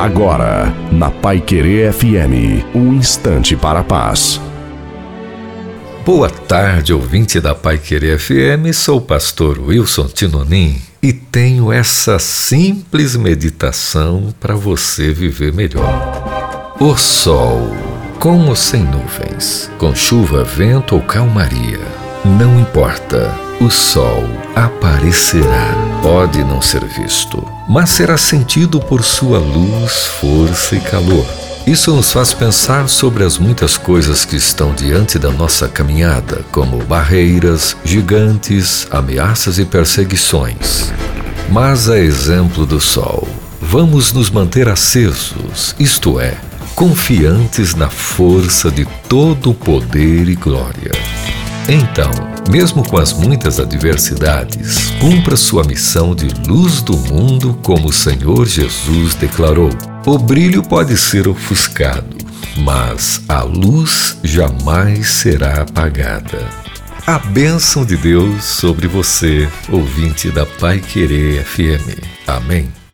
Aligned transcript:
Agora, 0.00 0.74
na 0.90 1.10
Pai 1.10 1.42
Querer 1.42 1.92
FM, 1.92 2.64
um 2.74 2.94
instante 2.94 3.54
para 3.54 3.80
a 3.80 3.84
paz. 3.84 4.40
Boa 6.06 6.30
tarde, 6.30 6.94
ouvinte 6.94 7.38
da 7.38 7.54
Pai 7.54 7.76
Querer 7.76 8.18
FM. 8.18 8.72
Sou 8.72 8.96
o 8.96 9.02
pastor 9.02 9.58
Wilson 9.58 10.06
Tinonim 10.06 10.80
e 11.02 11.12
tenho 11.12 11.70
essa 11.70 12.18
simples 12.18 13.14
meditação 13.14 14.34
para 14.40 14.54
você 14.54 15.12
viver 15.12 15.52
melhor. 15.52 16.74
O 16.80 16.96
sol, 16.96 17.70
com 18.18 18.48
ou 18.48 18.56
sem 18.56 18.82
nuvens, 18.82 19.70
com 19.76 19.94
chuva, 19.94 20.44
vento 20.44 20.94
ou 20.94 21.02
calmaria, 21.02 21.78
não 22.24 22.58
importa, 22.58 23.30
o 23.60 23.68
sol 23.68 24.24
aparecerá. 24.56 25.74
Pode 26.02 26.42
não 26.42 26.62
ser 26.62 26.82
visto, 26.86 27.46
mas 27.68 27.90
será 27.90 28.16
sentido 28.16 28.80
por 28.80 29.04
sua 29.04 29.38
luz, 29.38 30.06
força 30.18 30.76
e 30.76 30.80
calor. 30.80 31.26
Isso 31.66 31.94
nos 31.94 32.10
faz 32.10 32.32
pensar 32.32 32.88
sobre 32.88 33.22
as 33.22 33.36
muitas 33.36 33.76
coisas 33.76 34.24
que 34.24 34.34
estão 34.34 34.72
diante 34.72 35.18
da 35.18 35.30
nossa 35.30 35.68
caminhada, 35.68 36.42
como 36.50 36.82
barreiras, 36.84 37.76
gigantes, 37.84 38.88
ameaças 38.90 39.58
e 39.58 39.66
perseguições. 39.66 40.90
Mas, 41.50 41.90
a 41.90 41.98
exemplo 41.98 42.64
do 42.64 42.80
Sol, 42.80 43.28
vamos 43.60 44.10
nos 44.10 44.30
manter 44.30 44.70
acesos, 44.70 45.74
isto 45.78 46.18
é, 46.18 46.34
confiantes 46.74 47.74
na 47.74 47.90
força 47.90 48.70
de 48.70 48.86
todo 49.06 49.50
o 49.50 49.54
poder 49.54 50.30
e 50.30 50.34
glória. 50.34 51.19
Então, 51.72 52.10
mesmo 52.50 52.82
com 52.82 52.96
as 52.96 53.12
muitas 53.12 53.60
adversidades, 53.60 54.90
cumpra 54.98 55.36
sua 55.36 55.62
missão 55.62 56.16
de 56.16 56.26
luz 56.48 56.82
do 56.82 56.96
mundo 56.96 57.56
como 57.62 57.90
o 57.90 57.92
Senhor 57.92 58.44
Jesus 58.44 59.14
declarou. 59.14 59.70
O 60.04 60.18
brilho 60.18 60.64
pode 60.64 60.96
ser 60.96 61.28
ofuscado, 61.28 62.16
mas 62.56 63.22
a 63.28 63.42
luz 63.42 64.18
jamais 64.24 65.10
será 65.10 65.62
apagada. 65.62 66.44
A 67.06 67.20
bênção 67.20 67.84
de 67.84 67.96
Deus 67.96 68.42
sobre 68.42 68.88
você, 68.88 69.48
ouvinte 69.68 70.28
da 70.28 70.44
Pai 70.44 70.80
Querer 70.80 71.44
FM. 71.44 72.02
Amém. 72.26 72.80